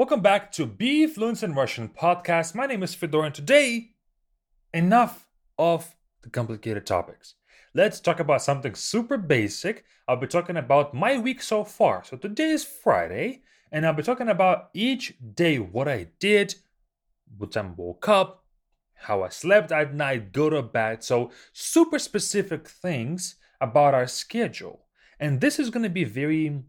Welcome 0.00 0.22
back 0.22 0.50
to 0.52 0.64
Be 0.64 1.06
Fluent 1.06 1.42
in 1.42 1.52
Russian 1.54 1.90
podcast. 1.90 2.54
My 2.54 2.64
name 2.64 2.82
is 2.82 2.94
Fedor, 2.94 3.22
and 3.22 3.34
today, 3.34 3.90
enough 4.72 5.28
of 5.58 5.94
the 6.22 6.30
complicated 6.30 6.86
topics. 6.86 7.34
Let's 7.74 8.00
talk 8.00 8.18
about 8.18 8.40
something 8.40 8.74
super 8.74 9.18
basic. 9.18 9.84
I'll 10.08 10.16
be 10.16 10.26
talking 10.26 10.56
about 10.56 10.94
my 10.94 11.18
week 11.18 11.42
so 11.42 11.64
far. 11.64 12.02
So 12.02 12.16
today 12.16 12.48
is 12.48 12.64
Friday, 12.64 13.42
and 13.70 13.84
I'll 13.84 13.92
be 13.92 14.02
talking 14.02 14.30
about 14.30 14.70
each 14.72 15.18
day 15.34 15.58
what 15.58 15.86
I 15.86 16.08
did, 16.18 16.54
what 17.36 17.52
time 17.52 17.66
I 17.66 17.74
woke 17.76 18.08
up, 18.08 18.46
how 18.94 19.22
I 19.22 19.28
slept 19.28 19.70
at 19.70 19.92
night, 19.92 20.32
go 20.32 20.48
to 20.48 20.62
bed. 20.62 21.04
So 21.04 21.30
super 21.52 21.98
specific 21.98 22.66
things 22.70 23.34
about 23.60 23.92
our 23.92 24.06
schedule. 24.06 24.86
And 25.18 25.42
this 25.42 25.58
is 25.58 25.68
going 25.68 25.82
to 25.82 25.90
be 25.90 26.04
very 26.04 26.62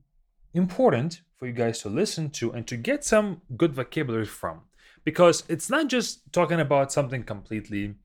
important 0.54 1.22
for 1.38 1.48
you 1.48 1.54
guys 1.54 1.80
to 1.80 1.90
listen 1.90 2.30
to 2.30 2.52
and 2.52 2.68
to 2.68 2.78
get 2.78 3.04
some 3.04 3.42
good 3.58 3.74
vocabulary 3.74 4.26
from. 4.26 4.62
Because 5.04 5.44
it's 5.48 5.70
not 5.70 5.88
just 5.88 6.32
talking 6.32 6.60
about 6.60 6.92
something 6.92 7.24
completely 7.24 7.96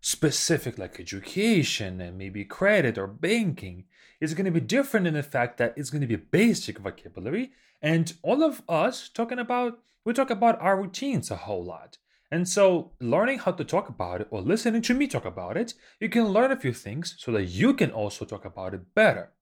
specific 0.00 0.78
like 0.78 0.98
education 0.98 2.00
and 2.00 2.16
maybe 2.16 2.44
credit 2.44 2.96
or 2.96 3.06
banking. 3.06 3.84
It's 4.20 4.34
going 4.34 4.44
to 4.44 4.50
be 4.50 4.60
different 4.60 5.06
in 5.06 5.14
the 5.14 5.22
fact 5.22 5.58
that 5.58 5.74
it's 5.76 5.90
going 5.90 6.00
to 6.02 6.06
be 6.06 6.16
basic 6.16 6.78
vocabulary. 6.78 7.52
And 7.82 8.12
all 8.22 8.42
of 8.42 8.62
us 8.68 9.08
talking 9.08 9.38
about, 9.38 9.78
we 10.04 10.12
talk 10.12 10.30
about 10.30 10.60
our 10.60 10.80
routines 10.80 11.30
a 11.30 11.36
whole 11.36 11.64
lot. 11.64 11.98
And 12.30 12.48
so, 12.48 12.92
learning 13.00 13.40
how 13.40 13.52
to 13.52 13.64
talk 13.64 13.88
about 13.88 14.20
it 14.20 14.28
or 14.30 14.40
listening 14.40 14.82
to 14.82 14.94
me 14.94 15.08
talk 15.08 15.24
about 15.24 15.56
it, 15.56 15.74
you 15.98 16.08
can 16.08 16.28
learn 16.28 16.52
a 16.52 16.56
few 16.56 16.72
things 16.72 17.16
so 17.18 17.32
that 17.32 17.44
you 17.44 17.74
can 17.74 17.90
also 17.90 18.24
talk 18.24 18.44
about 18.44 18.72
it 18.72 18.94
better. 18.94 19.32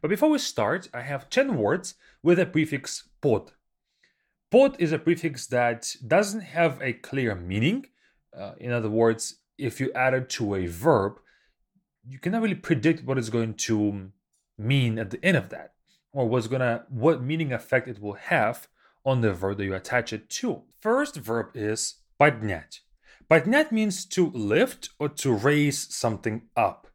But 0.00 0.08
before 0.08 0.30
we 0.30 0.38
start, 0.38 0.88
I 0.92 1.02
have 1.02 1.30
10 1.30 1.56
words 1.56 1.94
with 2.22 2.38
a 2.38 2.46
prefix 2.46 3.08
pod. 3.20 3.52
Pod 4.50 4.76
is 4.78 4.92
a 4.92 4.98
prefix 4.98 5.46
that 5.46 5.94
doesn't 6.06 6.40
have 6.40 6.80
a 6.82 6.92
clear 6.92 7.34
meaning. 7.34 7.86
Uh, 8.36 8.52
in 8.58 8.72
other 8.72 8.90
words, 8.90 9.36
if 9.58 9.80
you 9.80 9.92
add 9.94 10.14
it 10.14 10.28
to 10.30 10.54
a 10.54 10.66
verb, 10.66 11.20
you 12.06 12.18
cannot 12.18 12.42
really 12.42 12.54
predict 12.54 13.04
what 13.04 13.16
it's 13.16 13.28
going 13.30 13.54
to 13.54 14.10
mean 14.58 14.98
at 14.98 15.10
the 15.10 15.24
end 15.24 15.36
of 15.36 15.48
that, 15.50 15.72
or 16.12 16.28
what's 16.28 16.48
gonna 16.48 16.84
what 16.88 17.22
meaning 17.22 17.52
effect 17.52 17.88
it 17.88 18.00
will 18.00 18.14
have 18.14 18.68
on 19.04 19.20
the 19.20 19.32
verb 19.32 19.58
that 19.58 19.64
you 19.64 19.74
attach 19.74 20.12
it 20.12 20.28
to. 20.28 20.62
First 20.80 21.16
verb 21.16 21.50
is 21.54 21.96
поднять. 22.20 22.80
Поднять 23.30 23.72
means 23.72 24.04
to 24.06 24.30
lift 24.30 24.90
or 24.98 25.08
to 25.08 25.32
raise 25.32 25.94
something 25.94 26.42
up. 26.56 26.88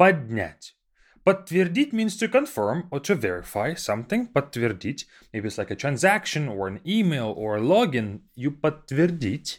Поднять. 0.00 0.72
Подтвердить 1.28 1.92
means 1.94 2.18
to 2.18 2.28
confirm 2.28 2.86
or 2.90 3.00
to 3.00 3.14
verify 3.14 3.72
something. 3.74 4.28
Подтвердить. 4.28 5.06
Maybe 5.32 5.48
it's 5.48 5.56
like 5.56 5.70
a 5.70 5.76
transaction 5.76 6.48
or 6.48 6.68
an 6.68 6.80
email 6.86 7.32
or 7.36 7.56
a 7.56 7.60
login. 7.60 8.20
You 8.34 8.50
подтвердить 8.50 9.58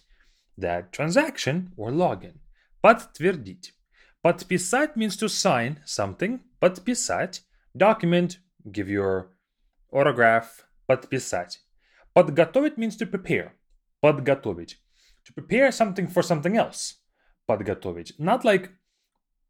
that 0.57 0.91
transaction 0.91 1.73
or 1.75 1.89
login. 1.89 2.39
Подтвердить. 2.83 3.71
Подписать 4.23 4.95
means 4.95 5.17
to 5.17 5.27
sign 5.27 5.79
something. 5.85 6.41
Подписать. 6.61 7.41
Document. 7.75 8.37
Give 8.71 8.87
your 8.87 9.31
autograph. 9.91 10.65
Подписать. 10.87 11.57
Подготовить 12.15 12.77
means 12.77 12.95
to 12.97 13.07
prepare. 13.07 13.53
Подготовить. 14.03 14.75
To 15.25 15.33
prepare 15.33 15.71
something 15.71 16.07
for 16.07 16.21
something 16.21 16.55
else. 16.55 16.95
Подготовить. 17.47 18.19
Not 18.19 18.45
like 18.45 18.69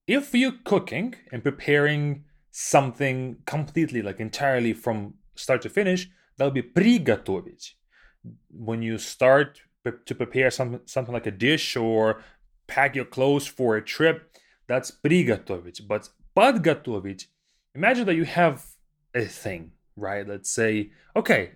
if 0.09 0.33
you're 0.33 0.59
cooking 0.63 1.15
and 1.31 1.43
preparing 1.43 2.25
something 2.51 3.37
completely, 3.45 4.01
like 4.01 4.19
entirely 4.19 4.73
from 4.73 5.15
start 5.35 5.61
to 5.63 5.69
finish, 5.69 6.09
that'll 6.37 6.51
be 6.51 6.61
приготовить. 6.61 7.73
When 8.49 8.81
you 8.81 8.97
start 8.97 9.61
to 9.83 10.15
prepare 10.15 10.49
something, 10.49 10.81
something 10.85 11.13
like 11.13 11.27
a 11.27 11.31
dish 11.31 11.75
or 11.75 12.21
pack 12.67 12.95
your 12.95 13.05
clothes 13.05 13.47
for 13.47 13.75
a 13.75 13.83
trip, 13.83 14.37
that's 14.67 14.91
приготовить. 14.91 15.87
But 15.87 16.09
подготовить, 16.35 17.25
imagine 17.73 18.05
that 18.05 18.15
you 18.15 18.25
have 18.25 18.65
a 19.13 19.25
thing, 19.25 19.71
right? 19.95 20.27
Let's 20.27 20.49
say, 20.49 20.91
okay, 21.15 21.51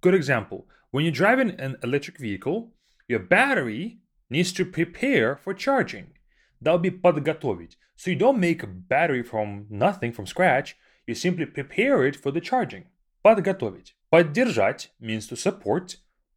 good 0.00 0.14
example. 0.14 0.66
When 0.90 1.04
you're 1.04 1.12
driving 1.12 1.50
an 1.58 1.76
electric 1.82 2.18
vehicle, 2.18 2.72
your 3.08 3.18
battery 3.18 3.98
needs 4.30 4.52
to 4.52 4.64
prepare 4.64 5.36
for 5.36 5.52
charging. 5.52 6.12
That'll 6.60 6.78
be 6.78 6.90
подготовить. 6.90 7.76
So 7.96 8.10
you 8.10 8.16
don't 8.16 8.40
make 8.40 8.62
a 8.62 8.66
battery 8.66 9.22
from 9.22 9.66
nothing, 9.68 10.12
from 10.12 10.26
scratch. 10.26 10.76
You 11.06 11.14
simply 11.14 11.46
prepare 11.46 12.04
it 12.04 12.16
for 12.16 12.30
the 12.30 12.40
charging. 12.40 12.84
Подготовить. 13.24 13.92
Поддержать 14.12 14.88
means 15.00 15.26
to 15.28 15.36
support. 15.36 15.96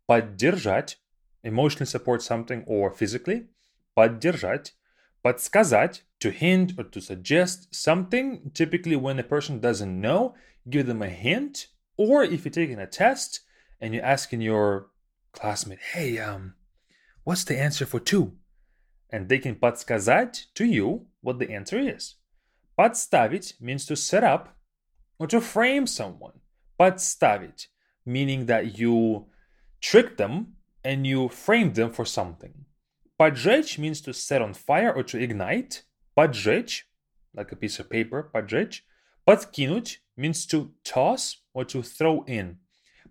Поддержать, 0.10 0.96
emotionally 1.44 1.86
support 1.86 2.22
something 2.22 2.64
or 2.68 2.92
physically. 2.92 3.48
Поддержать. 3.98 4.72
Подсказать, 5.24 6.02
to 6.20 6.32
hint 6.32 6.74
or 6.78 6.84
to 6.84 7.02
suggest 7.02 7.74
something. 7.74 8.52
Typically, 8.54 8.96
when 8.96 9.20
a 9.20 9.24
person 9.24 9.60
doesn't 9.60 10.00
know, 10.00 10.36
give 10.70 10.88
them 10.88 11.02
a 11.02 11.10
hint. 11.10 11.68
Or 11.98 12.24
if 12.24 12.46
you're 12.46 12.52
taking 12.52 12.80
a 12.80 12.88
test 12.88 13.42
and 13.82 13.94
you're 13.94 14.06
asking 14.06 14.42
your 14.42 14.88
classmate, 15.34 15.80
hey, 15.94 16.20
um, 16.20 16.54
what's 17.24 17.44
the 17.44 17.60
answer 17.60 17.86
for 17.86 18.00
two? 18.00 18.34
And 19.12 19.30
they 19.30 19.40
can 19.40 19.56
подсказать 19.56 20.46
to 20.56 20.66
you 20.66 21.08
what 21.22 21.40
the 21.40 21.52
answer 21.52 21.80
is. 21.80 22.16
Подставить 22.78 23.60
means 23.60 23.86
to 23.86 23.96
set 23.96 24.24
up 24.24 24.56
or 25.18 25.28
to 25.28 25.42
frame 25.42 25.88
someone. 25.88 26.40
Подставить, 26.80 27.68
meaning 28.06 28.46
that 28.46 28.78
you 28.78 29.28
trick 29.82 30.18
them 30.18 30.56
and 30.84 31.08
you 31.08 31.30
frame 31.30 31.74
them 31.74 31.92
for 31.92 32.06
something. 32.06 32.66
Поджечь 33.20 33.80
means 33.80 34.00
to 34.02 34.14
set 34.14 34.42
on 34.42 34.54
fire 34.54 34.94
or 34.94 35.04
to 35.04 35.18
ignite. 35.18 35.84
Поджечь, 36.16 36.84
like 37.34 37.52
a 37.52 37.56
piece 37.56 37.80
of 37.80 37.90
paper, 37.90 38.30
поджечь. 38.34 38.82
Подкинуть 39.28 39.98
means 40.16 40.46
to 40.46 40.72
toss 40.84 41.42
or 41.54 41.66
to 41.66 41.82
throw 41.82 42.24
in. 42.26 42.58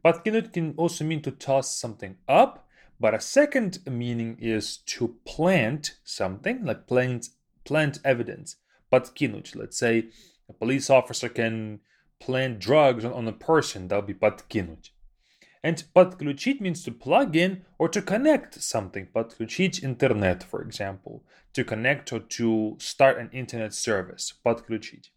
Подкинуть 0.04 0.52
can 0.52 0.74
also 0.76 1.04
mean 1.04 1.20
to 1.22 1.30
toss 1.30 1.76
something 1.78 2.16
up, 2.28 2.68
but 3.00 3.14
a 3.14 3.20
second 3.20 3.80
meaning 3.86 4.38
is 4.40 4.78
to 4.78 5.16
plant 5.24 5.96
something, 6.04 6.64
like 6.64 6.86
plant 6.86 7.28
plant 7.64 7.98
evidence. 8.04 8.56
Подкинуть, 8.92 9.56
let's 9.56 9.76
say 9.76 10.06
a 10.48 10.52
police 10.52 10.88
officer 10.88 11.28
can 11.28 11.80
plant 12.20 12.58
drugs 12.58 13.04
on, 13.04 13.12
on 13.12 13.28
a 13.28 13.32
person, 13.32 13.88
that'll 13.88 14.02
be 14.02 14.14
подкинуть. 14.14 14.90
And 15.62 15.82
подключить 15.96 16.60
means 16.60 16.84
to 16.84 16.92
plug 16.92 17.34
in 17.34 17.64
or 17.76 17.88
to 17.88 18.00
connect 18.00 18.62
something. 18.62 19.08
Подключить 19.12 19.82
internet, 19.82 20.44
for 20.44 20.62
example. 20.62 21.24
To 21.54 21.64
connect 21.64 22.12
or 22.12 22.20
to 22.20 22.76
start 22.78 23.18
an 23.18 23.30
internet 23.32 23.74
service. 23.74 24.32
Подключить. 24.44 25.08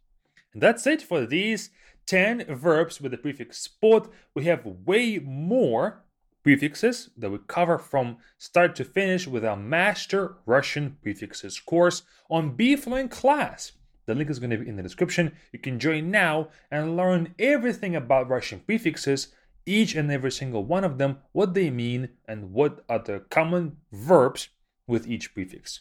And 0.54 0.64
that's 0.64 0.88
it 0.88 1.04
for 1.04 1.28
these 1.28 1.70
10 2.08 2.46
verbs 2.56 3.00
with 3.00 3.12
the 3.12 3.20
prefix 3.20 3.68
pod. 3.68 4.10
We 4.34 4.46
have 4.46 4.66
way 4.66 5.20
more 5.20 6.03
prefixes 6.45 7.11
that 7.17 7.31
we 7.31 7.39
cover 7.49 7.79
from 7.79 8.19
start 8.39 8.77
to 8.77 8.85
finish 8.85 9.27
with 9.27 9.45
our 9.45 9.57
Master 9.57 10.37
Russian 10.47 10.99
Prefixes 11.03 11.59
course 11.59 12.03
on 12.31 12.55
Be 12.55 12.77
Fluent 12.77 13.11
class. 13.11 13.73
The 14.07 14.15
link 14.15 14.29
is 14.29 14.39
going 14.39 14.51
to 14.51 14.59
be 14.59 14.69
in 14.69 14.77
the 14.77 14.83
description. 14.83 15.33
You 15.53 15.59
can 15.59 15.81
join 15.81 16.11
now 16.11 16.51
and 16.71 16.97
learn 16.97 17.35
everything 17.39 17.97
about 17.97 18.29
Russian 18.29 18.61
prefixes 18.61 19.29
each 19.67 19.95
and 19.95 20.13
every 20.13 20.31
single 20.31 20.63
one 20.63 20.85
of 20.85 20.99
them, 20.99 21.19
what 21.33 21.55
they 21.55 21.71
mean, 21.71 22.11
and 22.29 22.53
what 22.53 22.85
are 22.89 22.99
the 22.99 23.21
common 23.31 23.79
verbs 23.91 24.51
with 24.87 25.07
each 25.07 25.33
prefix. 25.33 25.81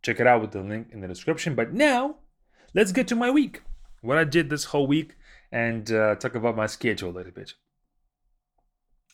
Check 0.00 0.18
it 0.18 0.26
out 0.26 0.40
with 0.40 0.52
the 0.52 0.62
link 0.62 0.88
in 0.90 1.02
the 1.02 1.08
description. 1.08 1.54
But 1.54 1.74
now, 1.74 2.16
let's 2.72 2.92
get 2.92 3.06
to 3.08 3.14
my 3.14 3.30
week. 3.30 3.60
What 4.00 4.16
I 4.16 4.24
did 4.24 4.48
this 4.48 4.64
whole 4.64 4.86
week 4.86 5.16
and 5.52 5.90
uh, 5.92 6.14
talk 6.14 6.34
about 6.34 6.56
my 6.56 6.66
schedule 6.66 7.10
a 7.10 7.12
little 7.12 7.32
bit. 7.32 7.52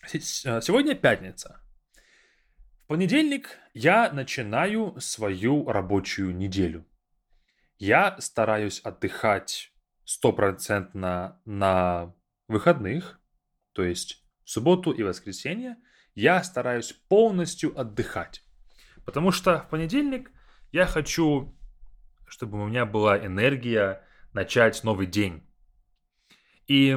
Сегодня 0.07 0.95
пятница. 0.95 1.61
В 2.85 2.87
понедельник 2.89 3.59
я 3.73 4.13
начинаю 4.13 4.95
свою 5.01 5.67
рабочую 5.67 6.37
неделю. 6.37 6.87
Я 7.79 8.21
стараюсь 8.21 8.81
отдыхать 8.81 9.73
стопроцентно 10.05 11.41
на 11.47 12.15
выходных, 12.49 13.21
то 13.73 13.83
есть 13.83 14.23
в 14.45 14.51
субботу 14.51 14.91
и 14.91 15.03
воскресенье, 15.03 15.77
я 16.15 16.45
стараюсь 16.45 16.93
полностью 16.93 17.79
отдыхать. 17.79 18.43
Потому 19.07 19.33
что 19.33 19.61
в 19.61 19.71
понедельник 19.71 20.31
я 20.71 20.87
хочу, 20.87 21.57
чтобы 22.27 22.63
у 22.63 22.67
меня 22.67 22.85
была 22.85 23.19
энергия 23.19 24.07
начать 24.33 24.85
новый 24.85 25.07
день. 25.07 25.43
И 26.67 26.97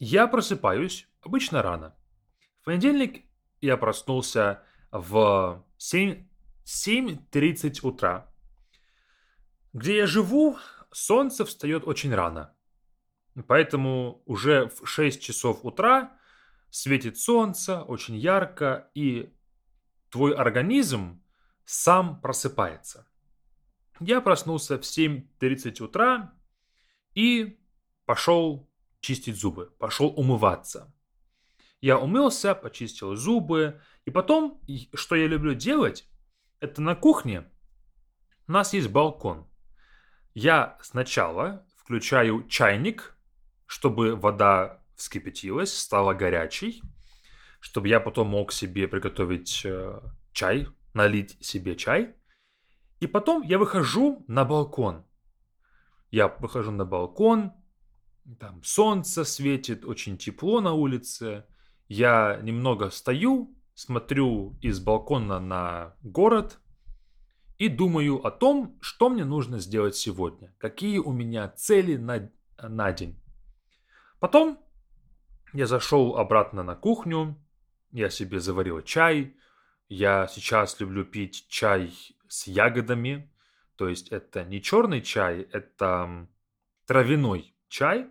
я 0.00 0.26
просыпаюсь 0.26 1.06
обычно 1.20 1.62
рано. 1.62 1.94
В 2.62 2.64
понедельник 2.64 3.24
я 3.60 3.76
проснулся 3.76 4.64
в 4.90 5.62
7, 5.76 6.26
7.30 6.64 7.86
утра. 7.86 8.26
Где 9.74 9.98
я 9.98 10.06
живу, 10.06 10.56
солнце 10.90 11.44
встает 11.44 11.86
очень 11.86 12.14
рано. 12.14 12.56
Поэтому 13.46 14.22
уже 14.24 14.70
в 14.70 14.86
6 14.86 15.22
часов 15.22 15.64
утра 15.64 16.18
светит 16.70 17.18
солнце 17.18 17.82
очень 17.82 18.16
ярко, 18.16 18.90
и 18.94 19.32
твой 20.08 20.34
организм 20.34 21.22
сам 21.66 22.20
просыпается. 22.20 23.06
Я 24.00 24.22
проснулся 24.22 24.78
в 24.78 24.80
7.30 24.80 25.82
утра 25.82 26.32
и 27.14 27.60
пошел 28.06 28.69
чистить 29.00 29.36
зубы, 29.36 29.72
пошел 29.78 30.08
умываться. 30.08 30.94
Я 31.80 31.98
умылся, 31.98 32.54
почистил 32.54 33.16
зубы, 33.16 33.80
и 34.04 34.10
потом, 34.10 34.60
что 34.94 35.16
я 35.16 35.26
люблю 35.26 35.54
делать, 35.54 36.06
это 36.60 36.82
на 36.82 36.94
кухне 36.94 37.50
у 38.50 38.52
нас 38.52 38.72
есть 38.72 38.88
балкон. 38.88 39.46
Я 40.34 40.76
сначала 40.82 41.64
включаю 41.76 42.48
чайник, 42.48 43.16
чтобы 43.66 44.16
вода 44.16 44.82
вскипятилась, 44.96 45.72
стала 45.78 46.14
горячей, 46.14 46.82
чтобы 47.60 47.86
я 47.86 48.00
потом 48.00 48.26
мог 48.26 48.50
себе 48.50 48.88
приготовить 48.88 49.62
э, 49.64 50.00
чай, 50.32 50.66
налить 50.94 51.36
себе 51.40 51.76
чай. 51.76 52.16
И 52.98 53.06
потом 53.06 53.42
я 53.42 53.56
выхожу 53.56 54.24
на 54.26 54.44
балкон. 54.44 55.06
Я 56.10 56.26
выхожу 56.26 56.72
на 56.72 56.84
балкон, 56.84 57.52
там 58.38 58.62
солнце 58.62 59.24
светит, 59.24 59.84
очень 59.84 60.18
тепло 60.18 60.60
на 60.60 60.72
улице. 60.72 61.44
Я 61.88 62.38
немного 62.42 62.90
стою, 62.90 63.54
смотрю 63.74 64.56
из 64.60 64.80
балкона 64.80 65.40
на 65.40 65.96
город 66.02 66.60
и 67.58 67.68
думаю 67.68 68.24
о 68.24 68.30
том, 68.30 68.78
что 68.80 69.08
мне 69.08 69.24
нужно 69.24 69.58
сделать 69.58 69.96
сегодня, 69.96 70.54
какие 70.58 70.98
у 70.98 71.12
меня 71.12 71.48
цели 71.48 71.96
на, 71.96 72.30
на 72.62 72.92
день. 72.92 73.20
Потом 74.18 74.58
я 75.52 75.66
зашел 75.66 76.16
обратно 76.16 76.62
на 76.62 76.76
кухню, 76.76 77.36
я 77.90 78.08
себе 78.08 78.40
заварил 78.40 78.82
чай. 78.82 79.34
Я 79.88 80.28
сейчас 80.28 80.78
люблю 80.78 81.04
пить 81.04 81.48
чай 81.48 81.92
с 82.28 82.46
ягодами. 82.46 83.32
То 83.76 83.88
есть 83.88 84.08
это 84.08 84.44
не 84.44 84.62
черный 84.62 85.00
чай, 85.00 85.40
это 85.50 86.28
травяной 86.86 87.54
чай. 87.70 88.10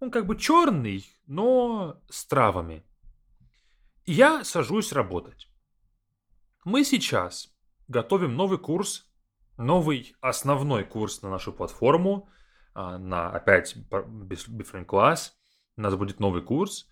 Он 0.00 0.10
как 0.10 0.26
бы 0.26 0.36
черный, 0.36 1.06
но 1.26 2.02
с 2.10 2.26
травами. 2.26 2.84
И 4.04 4.12
я 4.12 4.44
сажусь 4.44 4.92
работать. 4.92 5.48
Мы 6.64 6.84
сейчас 6.84 7.54
готовим 7.88 8.34
новый 8.34 8.58
курс, 8.58 9.08
новый 9.56 10.14
основной 10.20 10.84
курс 10.84 11.22
на 11.22 11.30
нашу 11.30 11.52
платформу, 11.52 12.28
а, 12.74 12.98
на 12.98 13.30
опять 13.30 13.76
Different 13.90 14.86
Class. 14.86 15.32
У 15.76 15.80
нас 15.80 15.94
будет 15.94 16.20
новый 16.20 16.42
курс. 16.42 16.88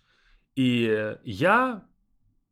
И 0.55 1.15
я 1.23 1.85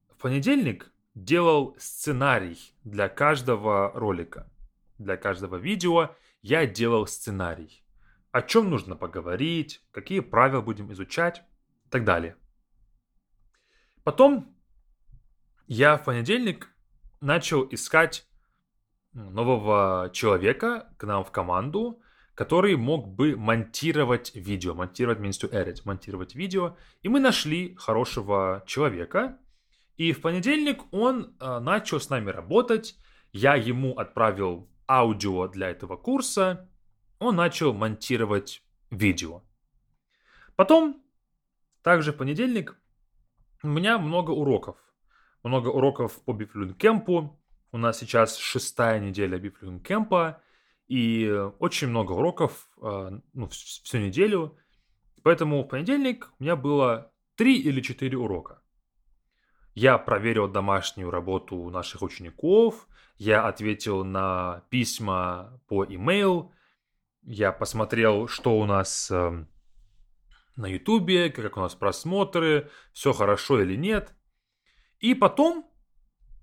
в 0.09 0.21
понедельник 0.21 0.91
делал 1.15 1.75
сценарий 1.79 2.57
для 2.83 3.09
каждого 3.09 3.91
ролика, 3.93 4.51
для 4.97 5.17
каждого 5.17 5.55
видео. 5.55 6.15
Я 6.41 6.65
делал 6.65 7.07
сценарий. 7.07 7.83
О 8.31 8.41
чем 8.41 8.69
нужно 8.69 8.95
поговорить, 8.95 9.81
какие 9.91 10.19
правила 10.19 10.61
будем 10.61 10.91
изучать 10.91 11.43
и 11.85 11.89
так 11.89 12.05
далее. 12.05 12.35
Потом 14.03 14.55
я 15.67 15.97
в 15.97 16.03
понедельник 16.03 16.69
начал 17.21 17.67
искать 17.69 18.27
нового 19.13 20.09
человека 20.13 20.93
к 20.97 21.03
нам 21.05 21.23
в 21.23 21.31
команду, 21.31 22.01
который 22.35 22.75
мог 22.75 23.07
бы 23.07 23.35
монтировать 23.35 24.33
видео. 24.35 24.73
Монтировать 24.73 25.19
means 25.19 25.41
to 25.41 25.51
edit, 25.51 25.81
монтировать 25.83 26.35
видео. 26.35 26.77
И 27.01 27.09
мы 27.09 27.19
нашли 27.19 27.75
хорошего 27.75 28.63
человека. 28.65 29.37
И 29.97 30.13
в 30.13 30.21
понедельник 30.21 30.81
он 30.93 31.35
э, 31.39 31.59
начал 31.59 31.99
с 31.99 32.09
нами 32.09 32.29
работать. 32.29 32.95
Я 33.33 33.55
ему 33.55 33.97
отправил 33.97 34.69
аудио 34.87 35.47
для 35.49 35.69
этого 35.69 35.97
курса. 35.97 36.69
Он 37.19 37.35
начал 37.35 37.73
монтировать 37.73 38.63
видео. 38.89 39.43
Потом, 40.55 41.03
также 41.83 42.11
в 42.11 42.17
понедельник, 42.17 42.77
у 43.61 43.67
меня 43.67 43.97
много 43.97 44.31
уроков. 44.31 44.77
Много 45.43 45.67
уроков 45.67 46.23
по 46.23 46.33
Бифлюн 46.33 46.73
Кемпу. 46.73 47.39
У 47.71 47.77
нас 47.77 47.99
сейчас 47.99 48.37
шестая 48.37 48.99
неделя 48.99 49.37
Бифлюн 49.37 49.79
Кемпа. 49.81 50.41
И 50.87 51.29
очень 51.59 51.89
много 51.89 52.13
уроков 52.13 52.69
э, 52.81 53.19
ну, 53.33 53.47
всю 53.49 53.99
неделю. 53.99 54.57
Поэтому 55.23 55.63
в 55.63 55.67
понедельник 55.67 56.31
у 56.39 56.43
меня 56.43 56.55
было 56.55 57.11
три 57.35 57.59
или 57.59 57.81
четыре 57.81 58.17
урока. 58.17 58.61
Я 59.75 59.97
проверил 59.97 60.47
домашнюю 60.47 61.11
работу 61.11 61.69
наших 61.69 62.01
учеников, 62.01 62.87
я 63.17 63.47
ответил 63.47 64.03
на 64.03 64.63
письма 64.69 65.61
по 65.67 65.85
email, 65.85 66.51
я 67.29 67.51
посмотрел, 67.51 68.27
что 68.27 68.59
у 68.59 68.65
нас 68.65 69.11
э, 69.11 69.45
на 70.55 70.65
Ютубе, 70.65 71.29
как 71.29 71.57
у 71.57 71.59
нас 71.59 71.75
просмотры, 71.75 72.71
все 72.91 73.13
хорошо 73.13 73.61
или 73.61 73.75
нет. 73.75 74.15
И 74.97 75.13
потом 75.13 75.69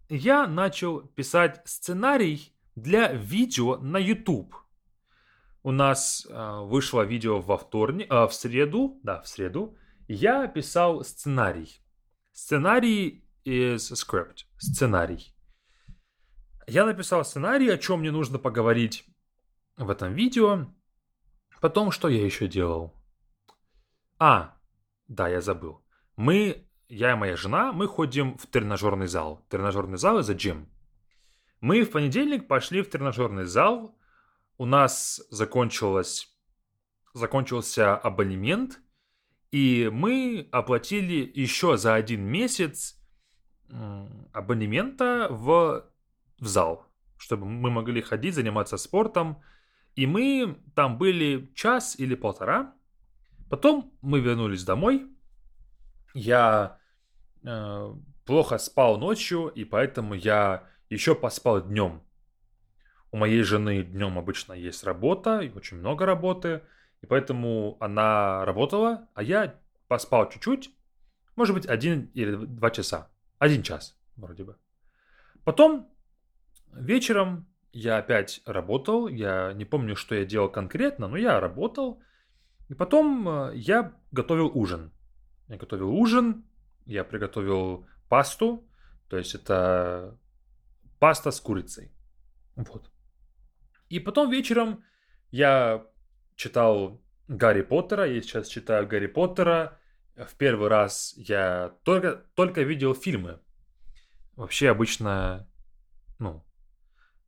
я 0.08 0.46
начал 0.46 1.00
писать 1.00 1.60
сценарий 1.64 2.54
для 2.76 3.12
видео 3.12 3.78
на 3.78 3.96
YouTube. 3.96 4.54
У 5.64 5.72
нас 5.72 6.24
э, 6.30 6.60
вышло 6.62 7.02
видео 7.02 7.40
во 7.40 7.58
вторник, 7.58 8.06
э, 8.08 8.28
в 8.28 8.32
среду, 8.32 9.00
да, 9.02 9.20
в 9.20 9.26
среду. 9.26 9.76
Я 10.06 10.46
писал 10.46 11.02
сценарий. 11.02 11.80
Сценарий 12.30 13.28
is 13.44 13.90
a 13.90 13.96
script, 13.96 14.44
сценарий. 14.56 15.34
Я 16.68 16.86
написал 16.86 17.24
сценарий, 17.24 17.70
о 17.70 17.76
чем 17.76 18.00
мне 18.00 18.12
нужно 18.12 18.38
поговорить 18.38 19.04
в 19.76 19.90
этом 19.90 20.14
видео. 20.14 20.68
Потом, 21.60 21.90
что 21.90 22.08
я 22.08 22.24
еще 22.24 22.48
делал? 22.48 22.94
А, 24.18 24.56
да, 25.08 25.28
я 25.28 25.40
забыл. 25.40 25.84
Мы, 26.16 26.66
я 26.88 27.12
и 27.12 27.16
моя 27.16 27.36
жена, 27.36 27.72
мы 27.72 27.86
ходим 27.86 28.38
в 28.38 28.46
тренажерный 28.46 29.06
зал. 29.06 29.44
Тренажерный 29.48 29.98
зал– 29.98 30.18
это 30.20 30.32
джим. 30.32 30.68
Мы 31.60 31.82
в 31.82 31.90
понедельник 31.90 32.48
пошли 32.48 32.82
в 32.82 32.90
тренажерный 32.90 33.44
зал. 33.44 33.98
У 34.58 34.66
нас 34.66 35.22
закончилось, 35.30 36.34
закончился 37.14 37.96
абонемент. 37.96 38.80
И 39.52 39.88
мы 39.92 40.48
оплатили 40.52 41.30
еще 41.34 41.76
за 41.76 41.94
один 41.94 42.24
месяц 42.24 43.00
абонемента 44.32 45.28
в, 45.30 45.84
в 46.38 46.46
зал, 46.46 46.86
чтобы 47.16 47.46
мы 47.46 47.70
могли 47.70 48.02
ходить, 48.02 48.34
заниматься 48.34 48.76
спортом. 48.76 49.42
И 49.96 50.06
мы 50.06 50.58
там 50.74 50.98
были 50.98 51.50
час 51.54 51.98
или 51.98 52.14
полтора. 52.14 52.74
Потом 53.48 53.92
мы 54.02 54.20
вернулись 54.20 54.64
домой. 54.64 55.06
Я 56.14 56.78
э, 57.42 57.94
плохо 58.24 58.58
спал 58.58 58.98
ночью, 58.98 59.48
и 59.48 59.64
поэтому 59.64 60.14
я 60.14 60.68
еще 60.90 61.14
поспал 61.14 61.62
днем. 61.66 62.02
У 63.10 63.16
моей 63.16 63.42
жены 63.42 63.82
днем 63.82 64.18
обычно 64.18 64.52
есть 64.52 64.84
работа, 64.84 65.40
и 65.40 65.50
очень 65.50 65.78
много 65.78 66.04
работы, 66.04 66.62
и 67.00 67.06
поэтому 67.06 67.76
она 67.80 68.44
работала, 68.44 69.08
а 69.14 69.22
я 69.22 69.58
поспал 69.88 70.28
чуть-чуть, 70.28 70.70
может 71.36 71.54
быть, 71.54 71.66
один 71.66 72.10
или 72.14 72.34
два 72.34 72.70
часа. 72.70 73.08
Один 73.38 73.62
час, 73.62 73.96
вроде 74.16 74.44
бы. 74.44 74.56
Потом 75.44 75.88
вечером 76.72 77.46
я 77.76 77.98
опять 77.98 78.40
работал, 78.46 79.06
я 79.06 79.52
не 79.52 79.66
помню, 79.66 79.96
что 79.96 80.14
я 80.14 80.24
делал 80.24 80.48
конкретно, 80.48 81.08
но 81.08 81.18
я 81.18 81.38
работал, 81.40 82.00
и 82.70 82.74
потом 82.74 83.28
э, 83.28 83.52
я 83.56 83.94
готовил 84.12 84.50
ужин. 84.54 84.92
Я 85.48 85.58
готовил 85.58 85.90
ужин, 85.90 86.46
я 86.86 87.04
приготовил 87.04 87.86
пасту, 88.08 88.66
то 89.08 89.18
есть 89.18 89.34
это 89.34 90.18
паста 90.98 91.30
с 91.30 91.38
курицей. 91.38 91.92
Вот. 92.56 92.90
И 93.90 94.00
потом 94.00 94.30
вечером 94.30 94.82
я 95.30 95.84
читал 96.34 97.02
Гарри 97.28 97.60
Поттера, 97.60 98.06
я 98.06 98.22
сейчас 98.22 98.48
читаю 98.48 98.88
Гарри 98.88 99.06
Поттера. 99.06 99.78
В 100.16 100.34
первый 100.36 100.70
раз 100.70 101.12
я 101.18 101.74
только, 101.84 102.24
только 102.34 102.62
видел 102.62 102.94
фильмы. 102.94 103.38
Вообще 104.34 104.70
обычно, 104.70 105.46
ну, 106.18 106.45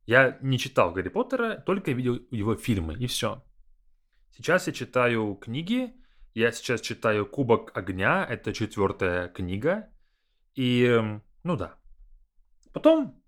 я 0.09 0.39
не 0.41 0.57
читал 0.57 0.91
Гарри 0.91 1.09
Поттера, 1.09 1.61
только 1.63 1.91
видел 1.91 2.19
его 2.31 2.55
фильмы, 2.55 2.95
и 2.95 3.05
все. 3.05 3.43
Сейчас 4.31 4.65
я 4.65 4.73
читаю 4.73 5.35
книги. 5.35 5.93
Я 6.33 6.51
сейчас 6.51 6.81
читаю 6.81 7.27
Кубок 7.27 7.77
огня. 7.77 8.25
Это 8.27 8.51
четвертая 8.51 9.27
книга. 9.27 9.87
И, 10.55 10.99
ну 11.43 11.55
да. 11.55 11.75
Потом 12.73 13.21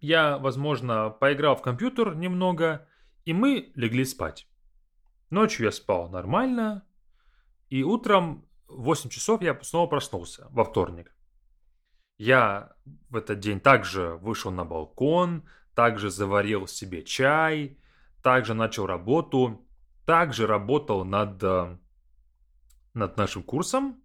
я, 0.00 0.38
возможно, 0.38 1.10
поиграл 1.10 1.54
в 1.54 1.62
компьютер 1.62 2.16
немного, 2.16 2.88
и 3.24 3.32
мы 3.32 3.70
легли 3.76 4.04
спать. 4.04 4.48
Ночью 5.30 5.66
я 5.66 5.70
спал 5.70 6.10
нормально, 6.10 6.84
и 7.68 7.84
утром 7.84 8.44
в 8.66 8.82
8 8.82 9.08
часов 9.08 9.40
я 9.40 9.56
снова 9.62 9.86
проснулся 9.86 10.48
во 10.50 10.64
вторник. 10.64 11.14
Я 12.18 12.72
в 13.08 13.14
этот 13.14 13.38
день 13.38 13.60
также 13.60 14.16
вышел 14.16 14.50
на 14.50 14.64
балкон, 14.64 15.44
также 15.74 16.10
заварил 16.10 16.66
себе 16.66 17.02
чай, 17.02 17.78
также 18.22 18.54
начал 18.54 18.86
работу, 18.86 19.66
также 20.06 20.46
работал 20.46 21.04
над, 21.04 21.42
э, 21.42 21.78
над 22.94 23.16
нашим 23.16 23.42
курсом. 23.42 24.02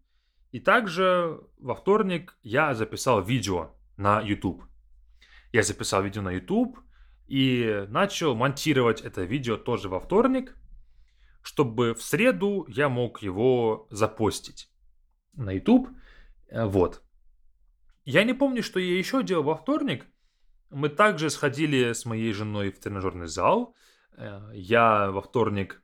И 0.52 0.60
также 0.60 1.40
во 1.60 1.76
вторник 1.76 2.38
я 2.42 2.74
записал 2.74 3.22
видео 3.22 3.72
на 3.98 4.22
YouTube. 4.22 4.64
Я 5.52 5.64
записал 5.64 6.04
видео 6.04 6.22
на 6.22 6.32
YouTube 6.32 6.80
и 7.28 7.86
начал 7.90 8.36
монтировать 8.36 9.02
это 9.02 9.24
видео 9.24 9.58
тоже 9.58 9.90
во 9.90 10.00
вторник, 10.00 10.56
чтобы 11.42 11.94
в 11.94 12.02
среду 12.02 12.66
я 12.70 12.90
мог 12.90 13.22
его 13.22 13.88
запостить 13.92 14.70
на 15.34 15.52
YouTube. 15.52 15.90
Э, 16.50 16.66
вот. 16.66 17.04
Я 18.06 18.24
не 18.24 18.34
помню, 18.34 18.64
что 18.64 18.80
я 18.80 18.98
еще 18.98 19.22
делал 19.22 19.44
во 19.44 19.56
вторник. 19.56 20.08
Мы 20.70 20.90
также 20.90 21.30
сходили 21.30 21.94
с 21.94 22.06
моей 22.06 22.34
женой 22.34 22.72
в 22.72 22.80
тренажерный 22.80 23.28
зал. 23.28 23.76
Э, 24.18 24.50
я 24.54 25.12
во 25.12 25.22
вторник 25.22 25.82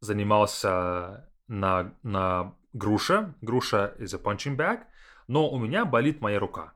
занимался 0.00 1.30
на, 1.46 1.94
на 2.02 2.54
груше. 2.72 3.34
Груша 3.40 3.94
is 3.98 4.14
a 4.14 4.18
punching 4.18 4.56
bag. 4.56 4.80
Но 5.28 5.48
у 5.48 5.58
меня 5.58 5.84
болит 5.84 6.20
моя 6.20 6.38
рука. 6.38 6.72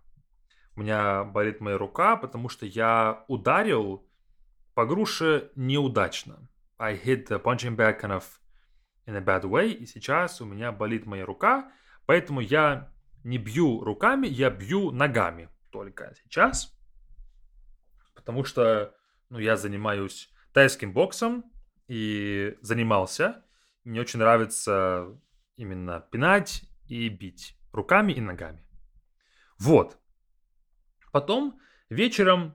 У 0.77 0.81
меня 0.81 1.25
болит 1.25 1.61
моя 1.61 1.79
рука, 1.79 2.17
потому 2.17 2.49
что 2.49 2.65
я 2.65 3.25
ударил 3.29 4.07
по 4.75 4.87
груше 4.87 5.51
неудачно. 5.57 6.49
I 6.79 6.97
hit 6.97 7.29
the 7.29 7.43
punching 7.43 7.77
bag 7.77 8.01
kind 8.01 8.13
of 8.13 8.25
in 9.07 9.17
a 9.17 9.21
bad 9.21 9.43
way. 9.43 9.73
И 9.73 9.87
сейчас 9.87 10.41
у 10.41 10.45
меня 10.45 10.71
болит 10.73 11.07
моя 11.07 11.27
рука. 11.27 11.73
Поэтому 12.07 12.41
я 12.41 12.93
не 13.25 13.39
бью 13.39 13.83
руками, 13.83 14.27
я 14.27 14.51
бью 14.51 14.91
ногами 14.91 15.49
только 15.71 16.15
сейчас. 16.23 16.77
Потому 18.15 18.45
что 18.45 18.95
ну, 19.31 19.39
я 19.39 19.57
занимаюсь 19.57 20.31
тайским 20.53 20.93
боксом 20.93 21.45
и 21.89 22.57
занимался. 22.61 23.45
Мне 23.85 24.01
очень 24.01 24.19
нравится 24.19 25.19
именно 25.57 26.01
пинать 26.01 26.65
и 26.87 27.09
бить 27.09 27.59
руками 27.73 28.13
и 28.13 28.21
ногами. 28.21 28.67
Вот. 29.59 29.99
Потом 31.13 31.59
вечером 31.89 32.55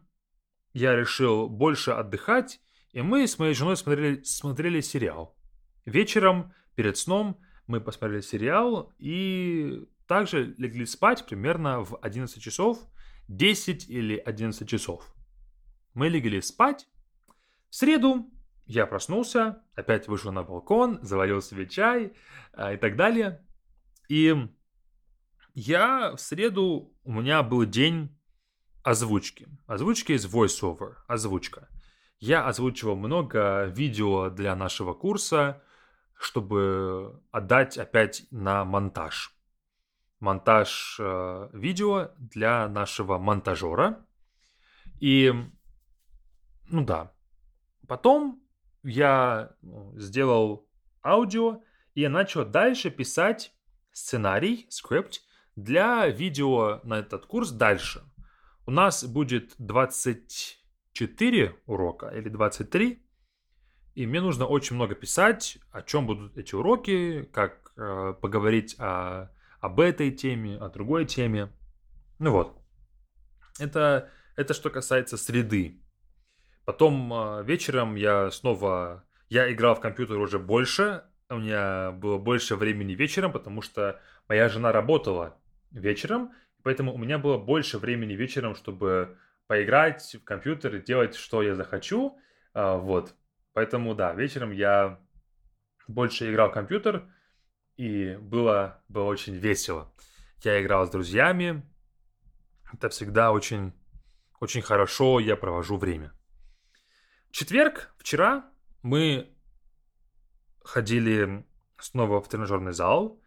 я 0.74 0.96
решил 0.96 1.50
больше 1.50 1.92
отдыхать, 1.92 2.60
и 2.92 3.02
мы 3.02 3.28
с 3.28 3.40
моей 3.40 3.54
женой 3.54 3.78
смотрели, 3.78 4.22
смотрели 4.24 4.82
сериал. 4.82 5.38
Вечером 5.86 6.54
перед 6.76 6.98
сном 6.98 7.40
мы 7.66 7.82
посмотрели 7.82 8.22
сериал 8.22 8.94
и 9.00 9.88
также 10.08 10.54
легли 10.58 10.86
спать 10.86 11.26
примерно 11.26 11.82
в 11.82 11.98
11 12.02 12.42
часов, 12.42 12.80
10 13.28 13.90
или 13.90 14.18
11 14.18 14.68
часов. 14.68 15.14
Мы 15.98 16.10
легли 16.10 16.42
спать. 16.42 16.88
В 17.72 17.76
среду 17.76 18.30
я 18.68 18.86
проснулся, 18.86 19.64
опять 19.74 20.08
вышел 20.08 20.32
на 20.32 20.44
балкон, 20.44 21.00
заварил 21.02 21.42
себе 21.42 21.68
чай 21.68 22.14
э, 22.54 22.76
и 22.76 22.78
так 22.78 22.96
далее. 22.96 23.44
И 24.08 24.36
я 25.56 26.12
в 26.12 26.20
среду, 26.20 26.94
у 27.04 27.12
меня 27.12 27.42
был 27.42 27.66
день 27.66 28.16
озвучки. 28.84 29.48
Озвучки 29.66 30.12
из 30.12 30.28
voiceover, 30.28 30.98
озвучка. 31.08 31.68
Я 32.20 32.46
озвучивал 32.46 32.96
много 32.96 33.64
видео 33.66 34.30
для 34.30 34.56
нашего 34.56 34.94
курса, 34.94 35.64
чтобы 36.14 37.24
отдать 37.32 37.80
опять 37.80 38.28
на 38.30 38.64
монтаж. 38.66 39.36
Монтаж 40.20 40.98
э, 41.00 41.50
видео 41.54 42.12
для 42.20 42.68
нашего 42.68 43.18
монтажера. 43.18 44.06
И, 45.00 45.34
ну 46.70 46.84
да. 46.84 47.14
Потом 47.88 48.42
я 48.84 49.56
ну, 49.62 49.94
сделал 49.98 50.68
аудио, 51.04 51.62
и 51.94 52.02
я 52.02 52.10
начал 52.10 52.46
дальше 52.46 52.90
писать 52.92 53.54
сценарий, 53.92 54.68
скрипт 54.70 55.22
для 55.56 56.08
видео 56.08 56.82
на 56.84 57.00
этот 57.00 57.26
курс 57.26 57.52
дальше. 57.52 58.04
У 58.66 58.72
нас 58.72 59.04
будет 59.04 59.56
24 59.58 61.56
урока 61.66 62.08
или 62.10 62.30
23. 62.30 63.04
И 63.96 64.06
мне 64.06 64.22
нужно 64.22 64.46
очень 64.46 64.76
много 64.76 64.94
писать, 64.94 65.58
о 65.72 65.82
чем 65.82 66.06
будут 66.06 66.38
эти 66.38 66.54
уроки, 66.54 67.24
как 67.34 67.74
э, 67.76 68.14
поговорить 68.22 68.76
о, 68.78 69.32
об 69.60 69.80
этой 69.80 70.12
теме, 70.12 70.58
о 70.58 70.70
другой 70.70 71.06
теме. 71.06 71.52
Ну 72.20 72.32
вот. 72.32 72.62
Это, 73.58 74.12
это 74.36 74.54
что 74.54 74.70
касается 74.70 75.18
среды. 75.18 75.82
Потом 76.68 77.14
э, 77.14 77.44
вечером 77.46 77.96
я 77.96 78.30
снова... 78.30 79.04
Я 79.30 79.52
играл 79.52 79.76
в 79.76 79.80
компьютер 79.80 80.20
уже 80.20 80.38
больше, 80.38 81.04
у 81.30 81.38
меня 81.38 81.92
было 81.92 82.18
больше 82.18 82.56
времени 82.56 82.94
вечером, 82.94 83.32
потому 83.32 83.62
что 83.62 84.00
моя 84.30 84.48
жена 84.48 84.72
работала 84.72 85.38
вечером, 85.72 86.32
Поэтому 86.68 86.94
у 86.94 86.98
меня 86.98 87.18
было 87.18 87.38
больше 87.38 87.78
времени 87.78 88.12
вечером, 88.12 88.54
чтобы 88.54 89.18
поиграть 89.48 90.18
в 90.20 90.26
компьютер 90.26 90.76
и 90.76 90.82
делать, 90.82 91.16
что 91.16 91.42
я 91.42 91.56
захочу. 91.56 92.20
А, 92.54 92.76
вот. 92.76 93.16
Поэтому, 93.54 93.96
да, 93.96 94.14
вечером 94.14 94.52
я 94.52 95.00
больше 95.88 96.30
играл 96.30 96.50
в 96.50 96.54
компьютер, 96.54 97.10
и 97.78 98.18
было, 98.20 98.84
было 98.90 99.06
очень 99.06 99.36
весело. 99.36 99.94
Я 100.44 100.62
играл 100.62 100.86
с 100.86 100.90
друзьями. 100.90 101.64
Это 102.74 102.90
всегда 102.90 103.32
очень, 103.32 103.72
очень 104.42 104.62
хорошо, 104.62 105.22
я 105.22 105.38
провожу 105.38 105.78
время. 105.78 106.17
Четверг, 107.32 107.94
вчера, 107.98 108.50
мы 108.82 109.34
ходили 110.64 111.46
снова 111.80 112.22
в 112.22 112.28
тренажерный 112.28 112.74
зал. 112.74 113.20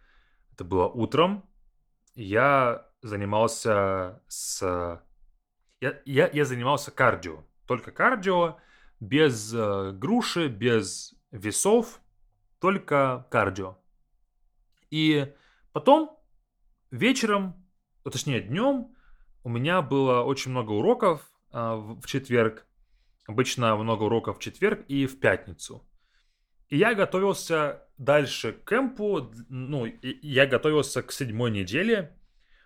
Это 0.52 0.64
было 0.64 0.88
утром. 0.88 1.48
Я 2.14 2.86
занимался 3.02 4.22
с... 4.28 5.02
Я, 5.80 6.00
я, 6.04 6.28
я 6.28 6.44
занимался 6.44 6.90
кардио. 6.90 7.44
Только 7.66 7.90
кардио, 7.90 8.58
без 9.00 9.54
э, 9.54 9.92
груши, 9.92 10.48
без 10.48 11.14
весов, 11.30 12.00
только 12.58 13.26
кардио. 13.30 13.78
И 14.90 15.32
потом 15.72 16.18
вечером, 16.90 17.66
точнее 18.04 18.40
днем, 18.40 18.94
у 19.42 19.48
меня 19.48 19.80
было 19.80 20.22
очень 20.22 20.50
много 20.50 20.72
уроков 20.72 21.22
э, 21.52 21.58
в 21.58 22.06
четверг. 22.06 22.66
Обычно 23.30 23.76
много 23.76 24.02
уроков 24.02 24.38
в 24.38 24.40
четверг 24.40 24.84
и 24.88 25.06
в 25.06 25.20
пятницу. 25.20 25.88
И 26.68 26.76
я 26.76 26.94
готовился 26.94 27.86
дальше 27.96 28.52
к 28.52 28.68
кемпу, 28.68 29.30
ну, 29.48 29.86
я 30.02 30.46
готовился 30.46 31.00
к 31.04 31.12
седьмой 31.12 31.52
неделе, 31.52 32.18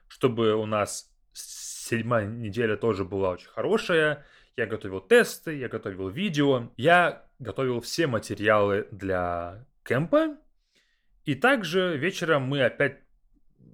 чтобы 0.08 0.54
у 0.54 0.64
нас 0.64 1.14
седьмая 1.34 2.26
неделя 2.26 2.78
тоже 2.78 3.04
была 3.04 3.32
очень 3.32 3.48
хорошая. 3.48 4.24
Я 4.56 4.64
готовил 4.64 5.02
тесты, 5.02 5.54
я 5.58 5.68
готовил 5.68 6.08
видео, 6.08 6.72
я 6.78 7.26
готовил 7.38 7.82
все 7.82 8.06
материалы 8.06 8.88
для 8.90 9.66
кемпа. 9.84 10.38
И 11.26 11.34
также 11.34 11.98
вечером 11.98 12.44
мы 12.44 12.64
опять 12.64 13.00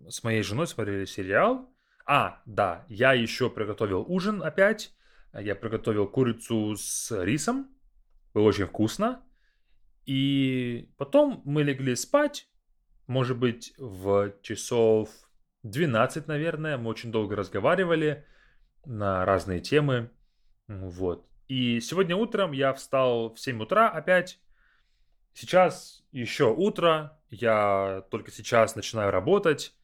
с 0.09 0.25
моей 0.25 0.43
женой 0.43 0.67
смотрели 0.67 1.05
сериал. 1.05 1.73
А, 2.05 2.43
да, 2.47 2.85
я 2.89 3.13
еще 3.13 3.49
приготовил 3.49 4.05
ужин 4.09 4.43
опять. 4.43 4.93
Я 5.33 5.55
приготовил 5.55 6.09
курицу 6.09 6.77
с 6.77 7.11
рисом. 7.25 7.71
Было 8.35 8.45
очень 8.45 8.67
вкусно. 8.67 9.23
И 10.07 10.93
потом 10.97 11.43
мы 11.45 11.63
легли 11.63 11.95
спать. 11.95 12.49
Может 13.07 13.39
быть, 13.39 13.75
в 13.79 14.33
часов 14.43 15.11
12, 15.63 16.27
наверное. 16.27 16.79
Мы 16.79 16.91
очень 16.91 17.13
долго 17.13 17.37
разговаривали 17.37 18.27
на 18.85 19.25
разные 19.25 19.61
темы. 19.61 20.11
Вот. 20.69 21.29
И 21.49 21.81
сегодня 21.81 22.17
утром 22.17 22.53
я 22.53 22.73
встал 22.73 23.35
в 23.35 23.41
7 23.41 23.63
утра 23.63 23.89
опять. 23.89 24.41
Сейчас 25.33 26.05
еще 26.13 26.53
утро. 26.53 27.21
Я 27.31 28.05
только 28.11 28.31
сейчас 28.31 28.75
начинаю 28.75 29.11
работать. 29.11 29.75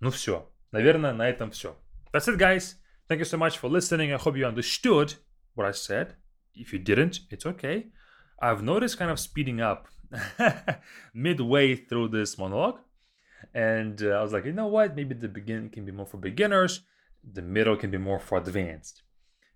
Ну 0.00 0.10
все. 0.10 0.50
Наверное, 0.70 1.12
на 1.12 1.28
этом 1.28 1.50
все. 1.50 1.76
That's 2.12 2.28
it, 2.28 2.38
guys. 2.38 2.81
Thank 3.08 3.18
you 3.18 3.24
so 3.24 3.36
much 3.36 3.58
for 3.58 3.68
listening. 3.68 4.12
I 4.12 4.16
hope 4.16 4.36
you 4.36 4.46
understood 4.46 5.14
what 5.54 5.66
I 5.66 5.72
said. 5.72 6.14
If 6.54 6.72
you 6.72 6.78
didn't, 6.78 7.20
it's 7.30 7.46
okay. 7.46 7.86
I've 8.40 8.62
noticed 8.62 8.98
kind 8.98 9.10
of 9.10 9.20
speeding 9.20 9.60
up 9.60 9.88
midway 11.14 11.74
through 11.74 12.08
this 12.08 12.38
monologue. 12.38 12.78
And 13.54 14.02
uh, 14.02 14.10
I 14.10 14.22
was 14.22 14.32
like, 14.32 14.44
you 14.44 14.52
know 14.52 14.66
what? 14.66 14.96
Maybe 14.96 15.14
the 15.14 15.28
beginning 15.28 15.70
can 15.70 15.84
be 15.84 15.92
more 15.92 16.06
for 16.06 16.16
beginners, 16.16 16.80
the 17.24 17.42
middle 17.42 17.76
can 17.76 17.90
be 17.90 17.98
more 17.98 18.18
for 18.18 18.38
advanced. 18.38 19.02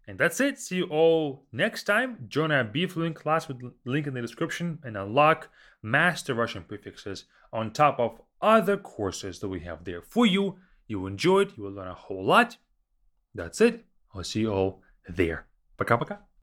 And 0.08 0.18
that's 0.18 0.40
it. 0.40 0.58
See 0.58 0.76
you 0.76 0.84
all 0.84 1.46
next 1.52 1.84
time. 1.84 2.26
Join 2.28 2.52
our 2.52 2.62
B 2.62 2.86
Fluent 2.86 3.16
class 3.16 3.48
with 3.48 3.60
link 3.84 4.06
in 4.06 4.14
the 4.14 4.22
description 4.22 4.78
and 4.84 4.96
unlock 4.96 5.48
master 5.82 6.34
Russian 6.34 6.62
prefixes 6.62 7.24
on 7.52 7.72
top 7.72 7.98
of 7.98 8.20
other 8.40 8.76
courses 8.76 9.40
that 9.40 9.48
we 9.48 9.60
have 9.60 9.84
there 9.84 10.02
for 10.02 10.24
you. 10.24 10.58
You 10.86 11.00
will 11.00 11.08
enjoy 11.08 11.40
it. 11.40 11.56
you 11.56 11.64
will 11.64 11.72
learn 11.72 11.88
a 11.88 11.94
whole 11.94 12.24
lot. 12.24 12.56
That's 13.35 13.61
it. 13.61 13.85
I'll 14.13 14.23
see 14.23 14.41
you 14.41 14.51
all 14.51 14.81
there. 15.07 15.45
Пока-пока. 15.77 16.19